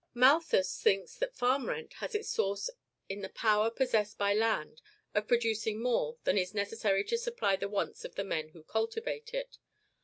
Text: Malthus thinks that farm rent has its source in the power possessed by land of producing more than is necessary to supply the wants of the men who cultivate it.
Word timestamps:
Malthus 0.15 0.81
thinks 0.81 1.15
that 1.17 1.35
farm 1.35 1.69
rent 1.69 1.93
has 1.99 2.15
its 2.15 2.27
source 2.27 2.71
in 3.07 3.21
the 3.21 3.29
power 3.29 3.69
possessed 3.69 4.17
by 4.17 4.33
land 4.33 4.81
of 5.13 5.27
producing 5.27 5.79
more 5.79 6.17
than 6.23 6.39
is 6.39 6.55
necessary 6.55 7.03
to 7.03 7.19
supply 7.19 7.55
the 7.55 7.69
wants 7.69 8.03
of 8.03 8.15
the 8.15 8.23
men 8.23 8.49
who 8.49 8.63
cultivate 8.63 9.31
it. 9.31 9.59